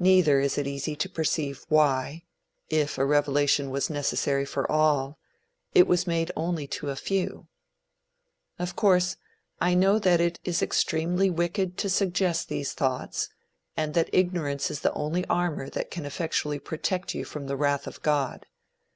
Neither 0.00 0.40
is 0.40 0.58
it 0.58 0.66
easy 0.66 0.96
to 0.96 1.08
perceive 1.08 1.64
why, 1.68 2.24
if 2.70 2.98
a 2.98 3.04
revelation 3.04 3.70
was 3.70 3.88
necessary 3.88 4.44
for 4.44 4.68
all, 4.68 5.16
it 5.74 5.86
was 5.86 6.08
made 6.08 6.32
only 6.34 6.66
to 6.66 6.90
a 6.90 6.96
few. 6.96 7.46
Of 8.58 8.74
course, 8.74 9.16
I 9.60 9.74
know 9.74 10.00
that 10.00 10.20
it 10.20 10.40
is 10.42 10.60
extremely 10.60 11.30
wicked 11.30 11.78
to 11.78 11.88
suggest 11.88 12.48
these 12.48 12.72
thoughts, 12.72 13.28
and 13.76 13.94
that 13.94 14.10
ignorance 14.12 14.72
is 14.72 14.80
the 14.80 14.92
only 14.94 15.24
armor 15.26 15.70
that 15.70 15.88
can 15.88 16.04
effectually 16.04 16.58
protect 16.58 17.14
you 17.14 17.24
from 17.24 17.46
the 17.46 17.56
wrath 17.56 17.86
of 17.86 18.02
God. 18.02 18.46